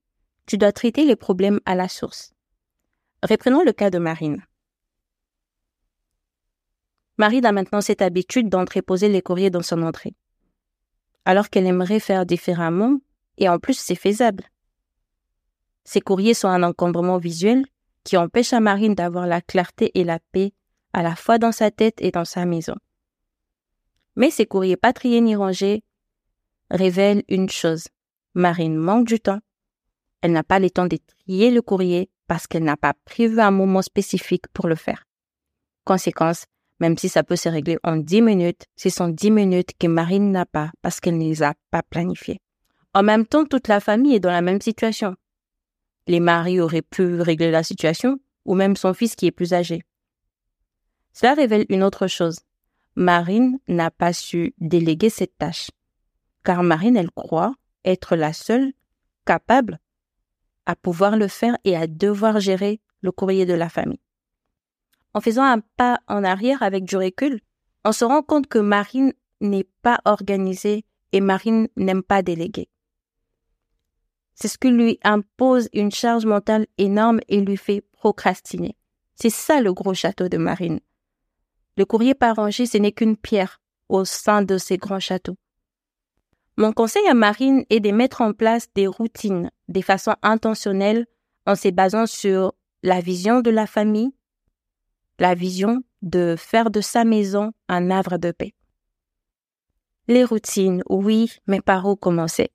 tu 0.46 0.58
dois 0.58 0.72
traiter 0.72 1.04
les 1.04 1.16
problèmes 1.16 1.60
à 1.64 1.74
la 1.74 1.88
source. 1.88 2.34
Reprenons 3.24 3.64
le 3.64 3.72
cas 3.72 3.88
de 3.88 3.96
Marine. 3.96 4.44
Marine 7.16 7.46
a 7.46 7.52
maintenant 7.52 7.80
cette 7.80 8.02
habitude 8.02 8.50
d'entreposer 8.50 9.08
les 9.08 9.22
courriers 9.22 9.48
dans 9.48 9.62
son 9.62 9.82
entrée. 9.82 10.14
Alors 11.24 11.48
qu'elle 11.48 11.64
aimerait 11.64 12.00
faire 12.00 12.26
différemment, 12.26 12.98
et 13.38 13.48
en 13.48 13.58
plus 13.58 13.78
c'est 13.78 13.94
faisable. 13.94 14.44
Ces 15.84 16.02
courriers 16.02 16.34
sont 16.34 16.48
un 16.48 16.62
encombrement 16.62 17.16
visuel 17.16 17.64
qui 18.02 18.18
empêche 18.18 18.52
à 18.52 18.60
Marine 18.60 18.94
d'avoir 18.94 19.26
la 19.26 19.40
clarté 19.40 19.90
et 19.98 20.04
la 20.04 20.18
paix 20.18 20.52
à 20.92 21.02
la 21.02 21.16
fois 21.16 21.38
dans 21.38 21.52
sa 21.52 21.70
tête 21.70 22.02
et 22.02 22.10
dans 22.10 22.26
sa 22.26 22.44
maison. 22.44 22.74
Mais 24.16 24.30
ces 24.30 24.44
courriers 24.44 24.76
pas 24.76 24.92
triés 24.92 25.22
ni 25.22 25.34
rangés 25.34 25.82
révèlent 26.70 27.24
une 27.28 27.48
chose. 27.48 27.88
Marine 28.34 28.76
manque 28.76 29.06
du 29.06 29.18
temps. 29.18 29.40
Elle 30.24 30.32
n'a 30.32 30.42
pas 30.42 30.58
le 30.58 30.70
temps 30.70 30.86
de 30.86 30.96
trier 30.96 31.50
le 31.50 31.60
courrier 31.60 32.08
parce 32.28 32.46
qu'elle 32.46 32.64
n'a 32.64 32.78
pas 32.78 32.94
prévu 33.04 33.40
un 33.40 33.50
moment 33.50 33.82
spécifique 33.82 34.48
pour 34.54 34.68
le 34.68 34.74
faire. 34.74 35.04
Conséquence, 35.84 36.46
même 36.80 36.96
si 36.96 37.10
ça 37.10 37.22
peut 37.22 37.36
se 37.36 37.50
régler 37.50 37.76
en 37.82 37.98
10 37.98 38.22
minutes, 38.22 38.64
ce 38.74 38.88
sont 38.88 39.08
10 39.08 39.30
minutes 39.30 39.72
que 39.78 39.86
Marine 39.86 40.32
n'a 40.32 40.46
pas 40.46 40.70
parce 40.80 40.98
qu'elle 40.98 41.18
ne 41.18 41.24
les 41.24 41.42
a 41.42 41.52
pas 41.70 41.82
planifiées. 41.82 42.40
En 42.94 43.02
même 43.02 43.26
temps, 43.26 43.44
toute 43.44 43.68
la 43.68 43.80
famille 43.80 44.14
est 44.14 44.20
dans 44.20 44.30
la 44.30 44.40
même 44.40 44.62
situation. 44.62 45.14
Les 46.06 46.20
maris 46.20 46.58
auraient 46.58 46.80
pu 46.80 47.20
régler 47.20 47.50
la 47.50 47.62
situation, 47.62 48.18
ou 48.46 48.54
même 48.54 48.76
son 48.76 48.94
fils 48.94 49.16
qui 49.16 49.26
est 49.26 49.30
plus 49.30 49.52
âgé. 49.52 49.82
Cela 51.12 51.34
révèle 51.34 51.66
une 51.68 51.82
autre 51.82 52.06
chose. 52.06 52.38
Marine 52.96 53.58
n'a 53.68 53.90
pas 53.90 54.14
su 54.14 54.54
déléguer 54.56 55.10
cette 55.10 55.36
tâche. 55.36 55.70
car 56.44 56.62
Marine, 56.62 56.96
elle 56.96 57.10
croit 57.10 57.54
être 57.84 58.16
la 58.16 58.32
seule 58.32 58.72
capable 59.26 59.80
à 60.66 60.76
pouvoir 60.76 61.16
le 61.16 61.28
faire 61.28 61.56
et 61.64 61.76
à 61.76 61.86
devoir 61.86 62.40
gérer 62.40 62.80
le 63.00 63.12
courrier 63.12 63.46
de 63.46 63.54
la 63.54 63.68
famille. 63.68 64.00
En 65.12 65.20
faisant 65.20 65.44
un 65.44 65.60
pas 65.60 66.00
en 66.08 66.24
arrière 66.24 66.62
avec 66.62 66.84
du 66.84 66.96
recul, 66.96 67.40
on 67.84 67.92
se 67.92 68.04
rend 68.04 68.22
compte 68.22 68.46
que 68.46 68.58
Marine 68.58 69.12
n'est 69.40 69.68
pas 69.82 70.00
organisée 70.04 70.84
et 71.12 71.20
Marine 71.20 71.68
n'aime 71.76 72.02
pas 72.02 72.22
déléguer. 72.22 72.68
C'est 74.34 74.48
ce 74.48 74.58
qui 74.58 74.70
lui 74.70 74.98
impose 75.04 75.68
une 75.72 75.92
charge 75.92 76.26
mentale 76.26 76.66
énorme 76.78 77.20
et 77.28 77.40
lui 77.40 77.56
fait 77.56 77.82
procrastiner. 77.92 78.76
C'est 79.14 79.30
ça 79.30 79.60
le 79.60 79.72
gros 79.72 79.94
château 79.94 80.28
de 80.28 80.38
Marine. 80.38 80.80
Le 81.76 81.84
courrier 81.84 82.14
pas 82.14 82.34
ce 82.34 82.78
n'est 82.78 82.92
qu'une 82.92 83.16
pierre 83.16 83.60
au 83.88 84.04
sein 84.04 84.42
de 84.42 84.58
ces 84.58 84.76
grands 84.76 85.00
châteaux. 85.00 85.36
Mon 86.56 86.72
conseil 86.72 87.06
à 87.08 87.14
Marine 87.14 87.64
est 87.68 87.80
de 87.80 87.90
mettre 87.90 88.20
en 88.20 88.32
place 88.32 88.68
des 88.74 88.86
routines 88.86 89.50
de 89.66 89.80
façon 89.80 90.14
intentionnelle 90.22 91.06
en 91.46 91.56
se 91.56 91.68
basant 91.68 92.06
sur 92.06 92.54
la 92.84 93.00
vision 93.00 93.40
de 93.40 93.50
la 93.50 93.66
famille, 93.66 94.12
la 95.18 95.34
vision 95.34 95.82
de 96.02 96.36
faire 96.38 96.70
de 96.70 96.80
sa 96.80 97.04
maison 97.04 97.52
un 97.68 97.90
havre 97.90 98.18
de 98.18 98.30
paix. 98.30 98.54
Les 100.06 100.22
routines, 100.22 100.82
oui, 100.88 101.32
mais 101.48 101.60
par 101.60 101.86
où 101.86 101.96
commencer? 101.96 102.52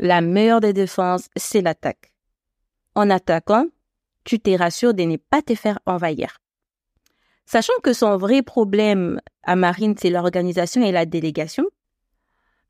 La 0.00 0.22
meilleure 0.22 0.60
des 0.60 0.72
défenses, 0.72 1.28
c'est 1.36 1.60
l'attaque. 1.60 2.12
En 2.96 3.10
attaquant, 3.10 3.66
tu 4.24 4.40
te 4.40 4.50
rassures 4.58 4.94
de 4.94 5.04
ne 5.04 5.18
pas 5.18 5.42
te 5.42 5.54
faire 5.54 5.78
envahir. 5.86 6.39
Sachant 7.50 7.72
que 7.82 7.92
son 7.92 8.16
vrai 8.16 8.42
problème 8.42 9.20
à 9.42 9.56
Marine, 9.56 9.96
c'est 9.98 10.08
l'organisation 10.08 10.84
et 10.84 10.92
la 10.92 11.04
délégation, 11.04 11.64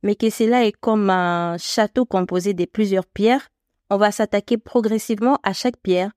mais 0.03 0.15
que 0.15 0.31
cela 0.31 0.65
est 0.65 0.73
comme 0.73 1.11
un 1.11 1.59
château 1.59 2.07
composé 2.07 2.55
de 2.55 2.65
plusieurs 2.65 3.05
pierres, 3.05 3.51
on 3.91 3.99
va 3.99 4.11
s'attaquer 4.11 4.57
progressivement 4.57 5.39
à 5.43 5.53
chaque 5.53 5.77
pierre 5.77 6.13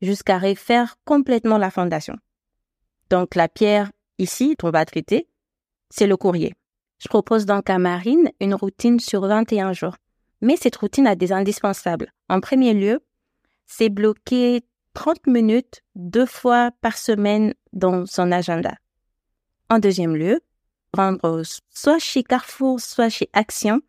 jusqu'à 0.00 0.38
refaire 0.38 0.96
complètement 1.04 1.58
la 1.58 1.70
fondation. 1.70 2.16
Donc 3.10 3.34
la 3.34 3.48
pierre 3.48 3.92
ici 4.16 4.56
qu'on 4.56 4.70
va 4.70 4.86
traiter, 4.86 5.28
c'est 5.90 6.06
le 6.06 6.16
courrier. 6.16 6.54
Je 6.98 7.08
propose 7.08 7.44
donc 7.44 7.68
à 7.68 7.78
Marine 7.78 8.30
une 8.40 8.54
routine 8.54 8.98
sur 8.98 9.26
21 9.26 9.74
jours. 9.74 9.96
Mais 10.40 10.56
cette 10.56 10.76
routine 10.76 11.06
a 11.06 11.16
des 11.16 11.32
indispensables. 11.32 12.14
En 12.30 12.40
premier 12.40 12.72
lieu, 12.72 13.04
c'est 13.66 13.90
bloquer 13.90 14.62
30 14.96 15.26
minutes 15.26 15.82
deux 15.94 16.24
fois 16.24 16.70
par 16.80 16.96
semaine 16.96 17.52
dans 17.74 18.06
son 18.06 18.32
agenda. 18.32 18.74
En 19.68 19.78
deuxième 19.78 20.16
lieu, 20.16 20.40
rendre 20.94 21.42
soit 21.68 21.98
chez 21.98 22.22
Carrefour, 22.22 22.80
soit 22.80 23.10
chez 23.10 23.28
Action 23.34 23.82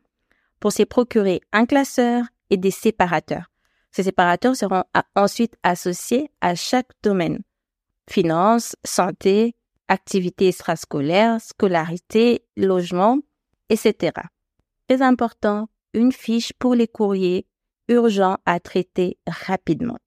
pour 0.60 0.74
se 0.74 0.84
procurer 0.84 1.40
un 1.54 1.66
classeur 1.66 2.26
et 2.50 2.58
des 2.58 2.72
séparateurs. 2.72 3.50
Ces 3.92 4.04
séparateurs 4.04 4.58
seront 4.58 4.84
ensuite 5.16 5.56
associés 5.64 6.30
à 6.42 6.56
chaque 6.56 6.92
domaine. 7.04 7.40
Finances, 8.10 8.76
santé, 8.84 9.56
activités 9.88 10.50
extrascolaires, 10.50 11.40
scolarité, 11.40 12.44
logement, 12.58 13.20
etc. 13.70 14.12
Très 14.90 15.02
important, 15.02 15.70
une 15.94 16.12
fiche 16.12 16.52
pour 16.60 16.76
les 16.76 16.90
courriers 16.90 17.48
urgents 17.88 18.40
à 18.46 18.60
traiter 18.60 19.18
rapidement. 19.26 19.98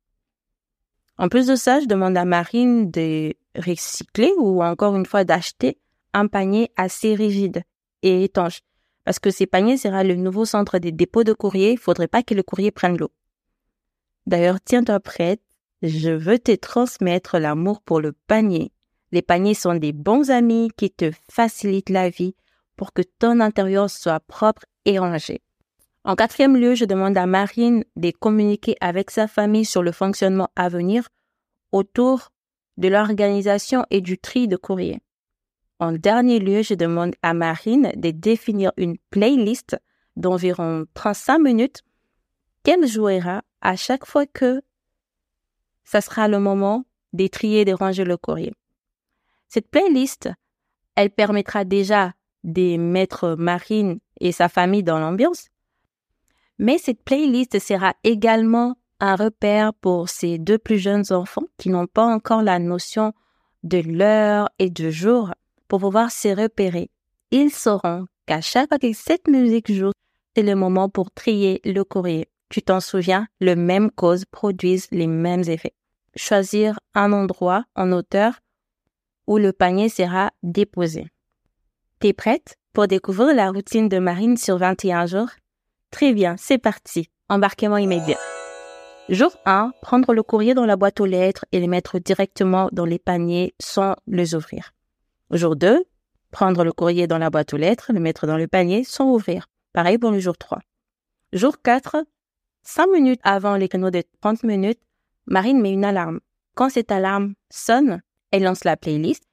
En 1.21 1.29
plus 1.29 1.47
de 1.47 1.55
ça, 1.55 1.81
je 1.81 1.85
demande 1.85 2.17
à 2.17 2.25
Marine 2.25 2.91
de 2.91 3.35
recycler 3.55 4.33
ou 4.39 4.62
encore 4.62 4.97
une 4.97 5.05
fois 5.05 5.23
d'acheter 5.23 5.77
un 6.15 6.29
panier 6.29 6.73
assez 6.79 7.15
rigide 7.15 7.62
et 8.03 8.25
étanche. 8.25 8.61
Parce 9.05 9.19
que 9.19 9.31
ces 9.31 9.47
paniers 9.47 9.77
sera 9.77 10.03
le 10.03 10.15
nouveau 10.15 10.47
centre 10.47 10.79
des 10.79 10.93
dépôts 10.93 11.23
de 11.23 11.35
courrier. 11.35 11.73
Il 11.73 11.79
faudrait 11.79 12.09
pas 12.09 12.23
que 12.23 12.33
le 12.33 12.43
courrier 12.43 12.71
prenne 12.71 12.97
l'eau. 12.97 13.11
D'ailleurs, 14.27 14.62
tiens-toi 14.65 14.99
prête. 14.99 15.43
Je 15.83 16.09
veux 16.09 16.39
te 16.39 16.55
transmettre 16.55 17.39
l'amour 17.39 17.83
pour 17.83 18.00
le 18.00 18.12
panier. 18.12 18.73
Les 19.12 19.21
paniers 19.21 19.53
sont 19.53 19.75
des 19.75 19.93
bons 19.93 20.31
amis 20.31 20.71
qui 20.75 20.91
te 20.91 21.11
facilitent 21.31 21.91
la 21.91 22.09
vie 22.09 22.35
pour 22.77 22.95
que 22.95 23.03
ton 23.03 23.41
intérieur 23.41 23.91
soit 23.91 24.21
propre 24.21 24.65
et 24.87 24.99
rangé. 24.99 25.43
En 26.04 26.16
quatrième 26.16 26.57
lieu, 26.57 26.75
je 26.75 26.87
demande 26.87 27.16
à 27.19 27.26
Marine 27.26 27.85
de 27.97 28.11
communiquer 28.11 28.76
avec 28.80 29.11
sa 29.11 29.28
famille 29.28 29.66
sur 29.66 29.83
le 29.83 29.92
fonctionnement 29.92 30.49
à 30.57 30.69
venir 30.69 31.09
autour 31.73 32.30
de 32.78 32.88
l'organisation 32.88 33.85
et 33.90 34.00
du 34.00 34.19
tri 34.19 34.49
de 34.49 34.57
courrier. 34.57 35.00
En 35.78 35.92
dernier 35.92 36.38
lieu, 36.38 36.62
je 36.62 36.75
demande 36.75 37.14
à 37.23 37.35
Marine 37.35 37.92
de 37.97 38.11
définir 38.11 38.73
une 38.78 38.97
playlist 39.11 39.78
d'environ 40.16 40.87
35 40.95 41.38
minutes 41.38 41.83
qu'elle 42.62 42.87
jouera 42.87 43.42
à 43.61 43.76
chaque 43.76 44.07
fois 44.07 44.26
que 44.26 44.62
ça 45.85 46.00
sera 46.00 46.28
le 46.28 46.38
moment 46.38 46.85
de 47.12 47.26
trier 47.26 47.62
et 47.62 47.64
de 47.64 47.75
ranger 47.75 48.04
le 48.04 48.16
courrier. 48.16 48.52
Cette 49.49 49.69
playlist, 49.69 50.30
elle 50.95 51.11
permettra 51.11 51.64
déjà 51.64 52.14
de 52.45 52.76
mettre 52.76 53.35
Marine 53.37 53.99
et 54.21 54.33
sa 54.33 54.49
famille 54.49 54.83
dans 54.83 54.99
l'ambiance, 54.99 55.49
mais 56.61 56.76
cette 56.76 57.02
playlist 57.02 57.59
sera 57.59 57.95
également 58.05 58.76
un 59.00 59.17
repère 59.17 59.73
pour 59.73 60.11
ces 60.11 60.37
deux 60.37 60.59
plus 60.59 60.79
jeunes 60.79 61.11
enfants 61.11 61.47
qui 61.57 61.71
n'ont 61.71 61.87
pas 61.87 62.05
encore 62.05 62.43
la 62.43 62.59
notion 62.59 63.14
de 63.62 63.79
l'heure 63.79 64.50
et 64.59 64.69
du 64.69 64.93
jour 64.93 65.33
pour 65.69 65.81
pouvoir 65.81 66.12
se 66.12 66.29
repérer. 66.29 66.90
Ils 67.31 67.50
sauront 67.50 68.05
qu'à 68.26 68.43
chaque 68.43 68.69
fois 68.69 68.79
que 68.79 68.93
cette 68.93 69.26
musique 69.26 69.73
joue, 69.73 69.93
c'est 70.37 70.43
le 70.43 70.55
moment 70.55 70.90
pour 70.90 71.11
trier 71.11 71.62
le 71.64 71.83
courrier. 71.83 72.29
Tu 72.50 72.61
t'en 72.61 72.81
souviens, 72.81 73.26
le 73.40 73.57
même 73.57 73.90
cause 73.90 74.26
produisent 74.26 74.88
les 74.90 75.07
mêmes 75.07 75.45
effets. 75.49 75.75
Choisir 76.14 76.79
un 76.95 77.14
endroit 77.14 77.64
en 77.75 77.90
hauteur 77.90 78.35
où 79.26 79.38
le 79.38 79.55
panier 79.55 79.88
sera 79.88 80.31
déposé. 80.43 81.07
T'es 82.00 82.12
prête 82.12 82.57
pour 82.75 82.87
découvrir 82.87 83.35
la 83.35 83.50
routine 83.50 83.88
de 83.88 83.99
Marine 83.99 84.37
sur 84.37 84.59
21 84.59 85.07
jours? 85.07 85.31
Très 85.90 86.12
bien, 86.12 86.37
c'est 86.38 86.59
parti. 86.59 87.11
Embarquement 87.28 87.76
immédiat. 87.76 88.18
Jour 89.09 89.37
1, 89.44 89.73
prendre 89.82 90.14
le 90.14 90.23
courrier 90.23 90.54
dans 90.54 90.66
la 90.66 90.76
boîte 90.76 91.00
aux 91.00 91.06
lettres 91.06 91.44
et 91.50 91.59
les 91.59 91.66
mettre 91.66 91.99
directement 91.99 92.68
dans 92.73 92.85
les 92.85 92.99
paniers 93.00 93.54
sans 93.61 93.97
les 94.06 94.35
ouvrir. 94.35 94.73
Jour 95.32 95.56
2, 95.56 95.85
prendre 96.30 96.64
le 96.64 96.73
courrier 96.73 97.06
dans 97.06 97.18
la 97.18 97.30
boîte 97.30 97.52
aux 97.54 97.56
lettres, 97.56 97.92
le 97.92 97.99
mettre 97.99 98.26
dans 98.26 98.37
le 98.37 98.47
panier 98.47 98.85
sans 98.85 99.12
ouvrir. 99.12 99.47
Pareil 99.73 99.99
pour 99.99 100.12
le 100.12 100.20
jour 100.20 100.38
3. 100.38 100.61
Jour 101.32 101.61
4, 101.62 102.04
5 102.62 102.87
minutes 102.87 103.20
avant 103.25 103.56
les 103.56 103.68
canaux 103.68 103.90
de 103.90 104.02
30 104.20 104.44
minutes, 104.44 104.80
Marine 105.26 105.61
met 105.61 105.73
une 105.73 105.85
alarme. 105.85 106.20
Quand 106.54 106.70
cette 106.70 106.92
alarme 106.92 107.35
sonne, 107.50 108.02
elle 108.30 108.44
lance 108.44 108.64
la 108.64 108.76
playlist. 108.76 109.25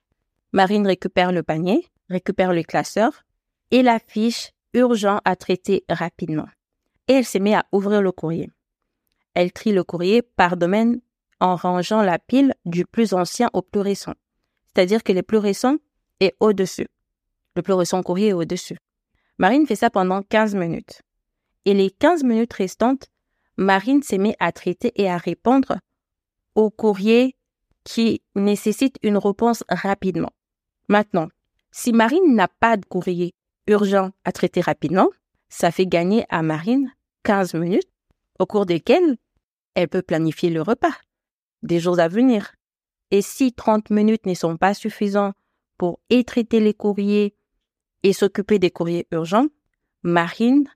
Marine 0.54 0.88
récupère 0.88 1.32
le 1.32 1.44
panier, 1.44 1.88
récupère 2.10 2.54
le 2.54 2.64
classeur 2.64 3.24
et 3.72 3.84
la 3.84 4.00
fiche 4.00 4.54
urgent 4.78 5.20
à 5.26 5.36
traiter 5.36 5.84
rapidement. 5.90 6.48
Et 7.08 7.14
elle 7.14 7.26
se 7.26 7.38
met 7.38 7.56
à 7.56 7.66
ouvrir 7.72 8.02
le 8.02 8.12
courrier. 8.12 8.50
Elle 9.34 9.52
trie 9.52 9.72
le 9.72 9.84
courrier 9.84 10.22
par 10.22 10.58
domaine 10.58 11.00
en 11.40 11.56
rangeant 11.56 12.02
la 12.02 12.20
pile 12.20 12.54
du 12.66 12.86
plus 12.86 13.14
ancien 13.14 13.50
au 13.54 13.62
plus 13.62 13.82
récent. 13.82 14.14
C'est-à-dire 14.68 15.04
que 15.04 15.14
le 15.14 15.24
plus 15.24 15.38
récent 15.38 15.78
est 16.20 16.36
au-dessus. 16.40 16.88
Le 17.56 17.62
plus 17.62 17.74
récent 17.74 18.02
courrier 18.04 18.30
est 18.30 18.34
au-dessus. 18.34 18.78
Marine 19.38 19.68
fait 19.68 19.76
ça 19.76 19.90
pendant 19.90 20.22
15 20.22 20.56
minutes. 20.56 21.02
Et 21.66 21.74
les 21.74 21.92
15 21.92 22.24
minutes 22.24 22.54
restantes, 22.54 23.08
Marine 23.58 24.04
se 24.04 24.16
met 24.16 24.36
à 24.40 24.52
traiter 24.52 24.92
et 24.96 25.10
à 25.10 25.18
répondre 25.18 25.78
aux 26.56 26.70
courriers 26.70 27.36
qui 27.84 28.22
nécessitent 28.36 28.98
une 29.04 29.18
réponse 29.18 29.64
rapidement. 29.70 30.32
Maintenant, 30.90 31.28
si 31.72 31.94
Marine 31.94 32.36
n'a 32.36 32.48
pas 32.48 32.78
de 32.78 32.86
courrier 32.86 33.36
urgent 33.68 34.12
à 34.24 34.32
traiter 34.32 34.62
rapidement, 34.62 35.10
ça 35.50 35.72
fait 35.72 35.86
gagner 35.86 36.26
à 36.30 36.42
Marine 36.42 36.92
15 37.24 37.54
minutes 37.56 37.90
au 38.40 38.46
cours 38.46 38.66
desquelles 38.66 39.18
elle 39.76 39.88
peut 39.88 40.02
planifier 40.02 40.50
le 40.50 40.62
repas 40.62 40.96
des 41.64 41.80
jours 41.80 42.00
à 42.00 42.08
venir. 42.08 42.56
Et 43.12 43.22
si 43.22 43.54
30 43.54 43.90
minutes 43.90 44.26
ne 44.26 44.34
sont 44.34 44.58
pas 44.58 44.74
suffisants 44.74 45.34
pour 45.78 46.00
traiter 46.26 46.60
les 46.60 46.74
courriers 46.74 47.36
et 48.04 48.14
s'occuper 48.14 48.60
des 48.60 48.72
courriers 48.72 49.08
urgents, 49.12 49.48
Marine 50.04 50.68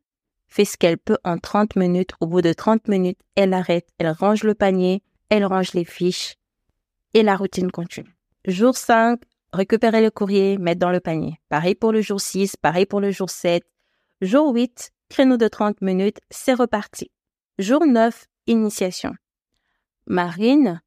fait 0.47 0.65
ce 0.65 0.77
qu'elle 0.77 0.97
peut 0.97 1.17
en 1.23 1.37
30 1.37 1.75
minutes. 1.75 2.11
Au 2.19 2.27
bout 2.27 2.41
de 2.41 2.53
30 2.53 2.87
minutes, 2.87 3.19
elle 3.35 3.53
arrête, 3.53 3.87
elle 3.97 4.11
range 4.11 4.43
le 4.43 4.53
panier, 4.53 5.01
elle 5.29 5.45
range 5.45 5.73
les 5.73 5.85
fiches 5.85 6.35
et 7.13 7.23
la 7.23 7.35
routine 7.35 7.71
continue. 7.71 8.15
Jour 8.45 8.75
5, 8.75 9.21
récupérer 9.53 10.01
le 10.01 10.11
courrier, 10.11 10.57
mettre 10.57 10.79
dans 10.79 10.91
le 10.91 10.99
panier. 10.99 11.39
Pareil 11.49 11.75
pour 11.75 11.91
le 11.91 12.01
jour 12.01 12.19
6, 12.19 12.55
pareil 12.57 12.85
pour 12.85 12.99
le 12.99 13.11
jour 13.11 13.29
7. 13.29 13.63
Jour 14.21 14.53
8, 14.53 14.91
créneau 15.09 15.37
de 15.37 15.47
30 15.47 15.81
minutes, 15.81 16.19
c'est 16.29 16.53
reparti. 16.53 17.11
Jour 17.57 17.85
9, 17.85 18.25
initiation. 18.47 19.13
Marine 20.07 20.81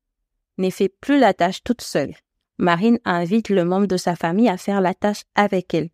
ne 0.58 0.70
fait 0.70 0.88
plus 0.88 1.18
la 1.18 1.34
tâche 1.34 1.62
toute 1.62 1.82
seule. 1.82 2.14
Marine 2.58 2.98
invite 3.04 3.48
le 3.48 3.64
membre 3.64 3.86
de 3.86 3.96
sa 3.96 4.16
famille 4.16 4.48
à 4.48 4.56
faire 4.56 4.80
la 4.80 4.94
tâche 4.94 5.22
avec 5.34 5.74
elle. 5.74 5.90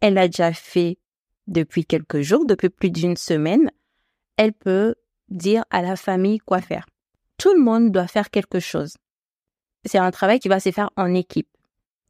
elle 0.00 0.18
a 0.18 0.28
déjà 0.28 0.52
fait 0.52 0.98
depuis 1.46 1.84
quelques 1.84 2.20
jours, 2.20 2.46
depuis 2.46 2.68
plus 2.68 2.90
d'une 2.90 3.16
semaine, 3.16 3.70
elle 4.36 4.52
peut 4.52 4.94
dire 5.28 5.64
à 5.70 5.82
la 5.82 5.96
famille 5.96 6.38
quoi 6.38 6.60
faire. 6.60 6.86
Tout 7.38 7.52
le 7.54 7.60
monde 7.60 7.90
doit 7.90 8.06
faire 8.06 8.30
quelque 8.30 8.60
chose. 8.60 8.96
C'est 9.84 9.98
un 9.98 10.10
travail 10.10 10.38
qui 10.38 10.48
va 10.48 10.60
se 10.60 10.70
faire 10.70 10.90
en 10.96 11.12
équipe. 11.14 11.48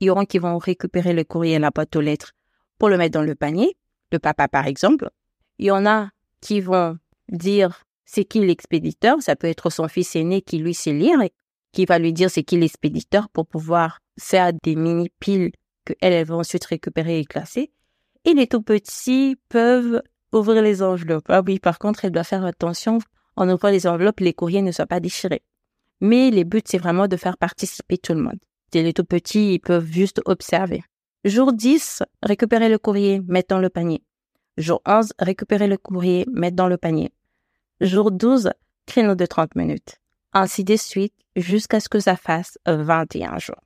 Il 0.03 0.07
y 0.07 0.11
aura 0.11 0.27
qui 0.27 0.39
vont 0.39 0.59
récupérer 0.59 1.13
le 1.13 1.23
courrier 1.23 1.55
et 1.55 1.59
la 1.61 1.71
boîte 1.71 1.95
aux 1.95 2.01
lettres 2.01 2.33
pour 2.77 2.89
le 2.89 2.99
mettre 2.99 3.13
dans 3.13 3.25
le 3.25 3.37
panier, 3.37 3.77
le 4.11 4.19
papa 4.19 4.49
par 4.49 4.67
exemple. 4.67 5.09
Il 5.61 5.67
y 5.67 5.71
en 5.71 5.87
a 5.87 6.09
qui 6.41 6.61
vont 6.61 6.99
dire 7.31 7.85
c'est 8.05 8.25
qui 8.25 8.41
l'expéditeur, 8.41 9.23
ça 9.23 9.37
peut 9.37 9.47
être 9.47 9.71
son 9.71 9.87
fils 9.87 10.17
aîné 10.17 10.43
qui 10.43 10.59
lui 10.59 10.75
sait 10.75 10.93
lire 10.93 11.23
et 11.23 11.31
qui 11.71 11.85
va 11.85 12.01
lui 12.01 12.13
dire 12.13 12.31
c'est 12.31 12.43
qui 12.43 12.59
l'expéditeur 12.59 13.29
pour 13.29 13.47
pouvoir 13.47 14.01
faire 14.19 14.51
des 14.65 14.75
mini 14.75 15.09
piles 15.21 15.53
que 15.85 15.93
elle, 16.01 16.25
va 16.25 16.35
ensuite 16.35 16.65
récupérer 16.65 17.21
et 17.21 17.25
classer. 17.25 17.71
Et 18.25 18.35
les 18.35 18.49
tout 18.49 18.63
petits 18.63 19.37
peuvent 19.51 20.03
ouvrir 20.33 20.63
les 20.63 20.83
enveloppes. 20.83 21.27
Ah 21.29 21.43
oui, 21.47 21.61
par 21.61 21.79
contre, 21.79 22.05
elle 22.05 22.11
doit 22.11 22.25
faire 22.25 22.45
attention 22.45 22.99
en 23.37 23.49
ouvrant 23.49 23.71
les 23.71 23.87
enveloppes, 23.87 24.19
les 24.19 24.35
courriers 24.35 24.63
ne 24.63 24.73
soient 24.73 24.85
pas 24.87 24.99
déchirés. 24.99 25.45
Mais 26.01 26.33
les 26.33 26.43
buts, 26.43 26.61
c'est 26.65 26.79
vraiment 26.79 27.07
de 27.07 27.17
faire 27.17 27.39
participer 27.39 27.99
tout 27.99 28.15
le 28.15 28.23
monde. 28.23 28.41
Les 28.81 28.93
tout 28.93 29.05
petits, 29.05 29.59
peuvent 29.59 29.91
juste 29.91 30.21
observer. 30.25 30.83
Jour 31.25 31.53
10, 31.53 32.03
récupérer 32.23 32.69
le 32.69 32.79
courrier, 32.79 33.21
mettre 33.27 33.49
dans 33.49 33.61
le 33.61 33.69
panier. 33.69 34.03
Jour 34.57 34.83
11, 34.87 35.13
récupérer 35.19 35.67
le 35.67 35.77
courrier, 35.77 36.27
mettre 36.33 36.57
dans 36.57 36.69
le 36.69 36.77
panier. 36.77 37.13
Jour 37.81 38.11
12, 38.11 38.51
créneau 38.87 39.15
de 39.15 39.27
30 39.27 39.55
minutes. 39.55 39.97
Ainsi 40.33 40.65
de 40.65 40.77
suite, 40.77 41.15
jusqu'à 41.37 41.81
ce 41.81 41.89
que 41.89 42.01
ça 42.01 42.17
fasse 42.17 42.59
21 42.67 43.39
jours. 43.39 43.61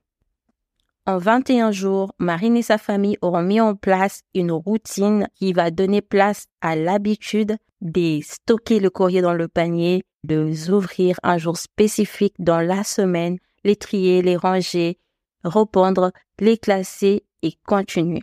En 1.07 1.19
21 1.19 1.71
jours, 1.71 2.13
Marine 2.19 2.57
et 2.57 2.63
sa 2.63 2.79
famille 2.79 3.17
auront 3.23 3.43
mis 3.43 3.61
en 3.61 3.77
place 3.77 4.23
une 4.35 4.51
routine 4.51 5.29
qui 5.37 5.53
va 5.53 5.71
donner 5.71 6.03
place 6.03 6.47
à 6.61 6.75
l'habitude 6.75 7.57
de 7.81 8.21
stocker 8.23 8.81
le 8.81 8.91
courrier 8.91 9.23
dans 9.23 9.35
le 9.35 9.47
panier, 9.47 10.05
de 10.25 10.53
ouvrir 10.73 11.21
un 11.23 11.39
jour 11.39 11.57
spécifique 11.57 12.35
dans 12.41 12.61
la 12.61 12.83
semaine, 12.83 13.39
les 13.67 13.77
trier, 13.77 14.23
les 14.23 14.37
ranger, 14.37 14.99
répondre, 15.45 16.13
les 16.39 16.57
classer 16.57 17.25
et 17.43 17.53
continuer. 17.67 18.23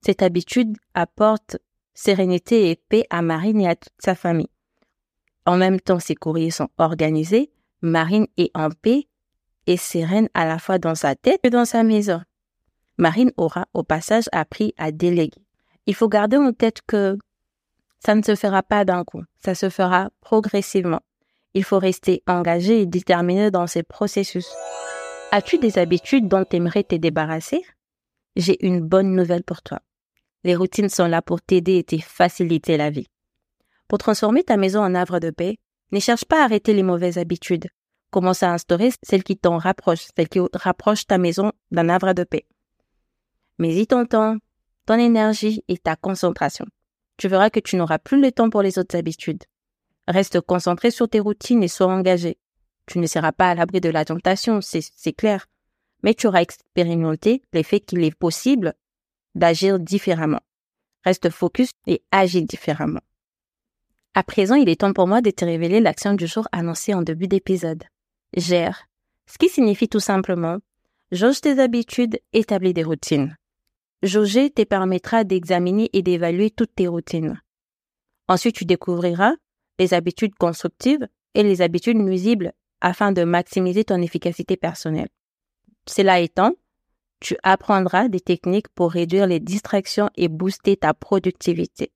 Cette 0.00 0.22
habitude 0.22 0.76
apporte 0.94 1.58
sérénité 1.92 2.70
et 2.70 2.76
paix 2.76 3.06
à 3.10 3.20
Marine 3.20 3.60
et 3.60 3.68
à 3.68 3.76
toute 3.76 3.92
sa 3.98 4.14
famille. 4.14 4.48
En 5.44 5.58
même 5.58 5.80
temps, 5.80 6.00
ses 6.00 6.14
courriers 6.14 6.50
sont 6.50 6.70
organisés, 6.78 7.52
Marine 7.82 8.26
est 8.38 8.50
en 8.54 8.70
paix 8.70 9.06
et 9.66 9.76
sereine 9.76 10.28
à 10.32 10.46
la 10.46 10.58
fois 10.58 10.78
dans 10.78 10.94
sa 10.94 11.14
tête 11.14 11.40
et 11.44 11.50
dans 11.50 11.66
sa 11.66 11.82
maison. 11.82 12.22
Marine 12.96 13.32
aura 13.36 13.66
au 13.74 13.82
passage 13.82 14.28
appris 14.32 14.74
à 14.78 14.92
déléguer. 14.92 15.42
Il 15.86 15.94
faut 15.94 16.08
garder 16.08 16.38
en 16.38 16.52
tête 16.52 16.80
que 16.86 17.18
ça 17.98 18.14
ne 18.14 18.22
se 18.22 18.34
fera 18.34 18.62
pas 18.62 18.86
d'un 18.86 19.04
coup, 19.04 19.22
ça 19.36 19.54
se 19.54 19.68
fera 19.68 20.10
progressivement. 20.22 21.00
Il 21.54 21.64
faut 21.64 21.78
rester 21.78 22.22
engagé 22.28 22.82
et 22.82 22.86
déterminé 22.86 23.50
dans 23.50 23.66
ces 23.66 23.82
processus. 23.82 24.48
As-tu 25.32 25.58
des 25.58 25.78
habitudes 25.78 26.28
dont 26.28 26.44
tu 26.44 26.56
aimerais 26.56 26.84
te 26.84 26.94
débarrasser? 26.94 27.62
J'ai 28.36 28.64
une 28.64 28.80
bonne 28.80 29.14
nouvelle 29.14 29.42
pour 29.42 29.62
toi. 29.62 29.80
Les 30.44 30.54
routines 30.54 30.88
sont 30.88 31.06
là 31.06 31.22
pour 31.22 31.42
t'aider 31.42 31.78
et 31.78 31.84
te 31.84 31.98
faciliter 31.98 32.76
la 32.76 32.90
vie. 32.90 33.08
Pour 33.88 33.98
transformer 33.98 34.44
ta 34.44 34.56
maison 34.56 34.80
en 34.80 34.94
havre 34.94 35.18
de 35.18 35.30
paix, 35.30 35.58
ne 35.92 35.98
cherche 35.98 36.24
pas 36.24 36.42
à 36.42 36.44
arrêter 36.44 36.72
les 36.72 36.84
mauvaises 36.84 37.18
habitudes. 37.18 37.68
Commence 38.10 38.42
à 38.42 38.52
instaurer 38.52 38.90
celles 39.02 39.24
qui 39.24 39.36
t'en 39.36 39.58
rapprochent, 39.58 40.06
celles 40.16 40.28
qui 40.28 40.40
rapprochent 40.54 41.06
ta 41.06 41.18
maison 41.18 41.52
d'un 41.70 41.88
havre 41.88 42.12
de 42.12 42.24
paix. 42.24 42.46
Mais 43.58 43.74
y 43.74 43.86
ton 43.86 44.06
temps, 44.06 44.36
ton 44.86 44.94
énergie 44.94 45.64
et 45.68 45.76
ta 45.76 45.96
concentration. 45.96 46.66
Tu 47.16 47.28
verras 47.28 47.50
que 47.50 47.60
tu 47.60 47.76
n'auras 47.76 47.98
plus 47.98 48.20
le 48.20 48.32
temps 48.32 48.50
pour 48.50 48.62
les 48.62 48.78
autres 48.78 48.96
habitudes. 48.96 49.44
Reste 50.10 50.40
concentré 50.40 50.90
sur 50.90 51.08
tes 51.08 51.20
routines 51.20 51.62
et 51.62 51.68
sois 51.68 51.86
engagé. 51.86 52.36
Tu 52.86 52.98
ne 52.98 53.06
seras 53.06 53.30
pas 53.30 53.50
à 53.50 53.54
l'abri 53.54 53.80
de 53.80 53.90
la 53.90 54.04
tentation, 54.04 54.60
c'est 54.60 55.12
clair. 55.12 55.46
Mais 56.02 56.14
tu 56.14 56.26
auras 56.26 56.42
expérimenté 56.42 57.42
l'effet 57.52 57.78
qu'il 57.78 58.02
est 58.02 58.14
possible 58.14 58.74
d'agir 59.36 59.78
différemment. 59.78 60.40
Reste 61.04 61.30
focus 61.30 61.70
et 61.86 62.02
agis 62.10 62.44
différemment. 62.44 63.00
À 64.14 64.24
présent, 64.24 64.56
il 64.56 64.68
est 64.68 64.80
temps 64.80 64.92
pour 64.92 65.06
moi 65.06 65.20
de 65.20 65.30
te 65.30 65.44
révéler 65.44 65.78
l'action 65.78 66.14
du 66.14 66.26
jour 66.26 66.48
annoncée 66.50 66.92
en 66.92 67.02
début 67.02 67.28
d'épisode 67.28 67.84
gère, 68.36 68.86
ce 69.26 69.38
qui 69.38 69.48
signifie 69.48 69.88
tout 69.88 70.00
simplement 70.00 70.58
jauge 71.12 71.40
tes 71.40 71.60
habitudes, 71.60 72.18
établis 72.32 72.74
des 72.74 72.82
routines. 72.82 73.36
Jauger 74.02 74.50
te 74.50 74.62
permettra 74.64 75.22
d'examiner 75.22 75.88
et 75.92 76.02
d'évaluer 76.02 76.50
toutes 76.50 76.74
tes 76.74 76.88
routines. 76.88 77.40
Ensuite, 78.28 78.56
tu 78.56 78.64
découvriras 78.64 79.34
les 79.80 79.94
habitudes 79.94 80.34
constructives 80.34 81.08
et 81.34 81.42
les 81.42 81.62
habitudes 81.62 81.96
nuisibles 81.96 82.52
afin 82.82 83.12
de 83.12 83.24
maximiser 83.24 83.82
ton 83.82 84.02
efficacité 84.02 84.58
personnelle. 84.58 85.08
Cela 85.86 86.20
étant, 86.20 86.52
tu 87.18 87.36
apprendras 87.42 88.08
des 88.08 88.20
techniques 88.20 88.68
pour 88.68 88.92
réduire 88.92 89.26
les 89.26 89.40
distractions 89.40 90.10
et 90.16 90.28
booster 90.28 90.76
ta 90.76 90.92
productivité. 90.92 91.92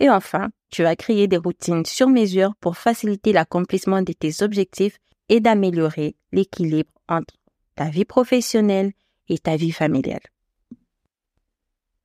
Et 0.00 0.10
enfin, 0.10 0.50
tu 0.70 0.82
vas 0.82 0.96
créer 0.96 1.28
des 1.28 1.36
routines 1.36 1.86
sur 1.86 2.08
mesure 2.08 2.54
pour 2.60 2.76
faciliter 2.76 3.32
l'accomplissement 3.32 4.02
de 4.02 4.12
tes 4.12 4.42
objectifs 4.42 4.98
et 5.28 5.38
d'améliorer 5.38 6.16
l'équilibre 6.32 6.90
entre 7.08 7.34
ta 7.76 7.90
vie 7.90 8.04
professionnelle 8.04 8.92
et 9.28 9.38
ta 9.38 9.54
vie 9.56 9.72
familiale. 9.72 10.26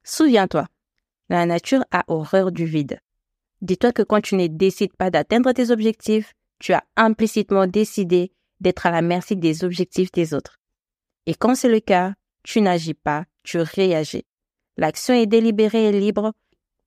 Souviens-toi, 0.03 0.67
la 1.29 1.47
nature 1.47 1.83
a 1.89 2.03
horreur 2.07 2.51
du 2.51 2.65
vide. 2.65 2.99
Dis-toi 3.65 3.91
que 3.93 4.03
quand 4.03 4.21
tu 4.21 4.35
ne 4.35 4.45
décides 4.45 4.95
pas 4.95 5.09
d'atteindre 5.09 5.51
tes 5.51 5.71
objectifs, 5.71 6.35
tu 6.59 6.73
as 6.73 6.83
implicitement 6.95 7.65
décidé 7.65 8.31
d'être 8.59 8.85
à 8.85 8.91
la 8.91 9.01
merci 9.01 9.35
des 9.35 9.63
objectifs 9.63 10.11
des 10.11 10.35
autres. 10.35 10.59
Et 11.25 11.33
quand 11.33 11.55
c'est 11.55 11.69
le 11.69 11.79
cas, 11.79 12.13
tu 12.43 12.61
n'agis 12.61 12.93
pas, 12.93 13.25
tu 13.41 13.57
réagis. 13.57 14.23
L'action 14.77 15.15
est 15.15 15.25
délibérée 15.25 15.85
et 15.85 15.91
libre, 15.91 16.33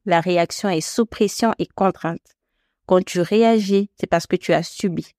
la 0.06 0.20
réaction 0.20 0.68
est 0.68 0.80
sous 0.80 1.04
pression 1.04 1.52
et 1.58 1.66
contrainte. 1.66 2.36
Quand 2.86 3.04
tu 3.04 3.22
réagis, 3.22 3.90
c'est 3.98 4.06
parce 4.06 4.28
que 4.28 4.36
tu 4.36 4.52
as 4.52 4.62
subi. 4.62 5.10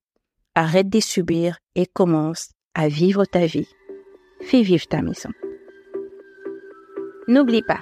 Arrête 0.56 0.88
de 0.88 1.02
subir 1.02 1.60
et 1.76 1.86
commence 1.86 2.52
à 2.74 2.88
vivre 2.88 3.26
ta 3.26 3.46
vie. 3.46 3.68
Fais 4.40 4.62
vivre 4.62 4.88
ta 4.88 5.02
maison. 5.02 5.30
N'oublie 7.28 7.64
pas, 7.64 7.82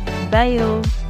Bye. 0.31 1.00